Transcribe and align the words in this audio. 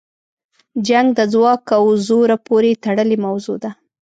جنګ 0.87 1.07
د 1.17 1.19
ځواک 1.33 1.63
او 1.79 1.83
زوره 2.07 2.37
پورې 2.47 2.71
تړلې 2.85 3.17
موضوع 3.25 3.57
ده. 3.63 3.71